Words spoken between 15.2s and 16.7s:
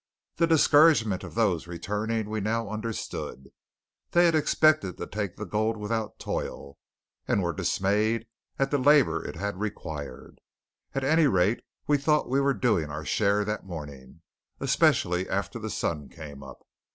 after the sun came up.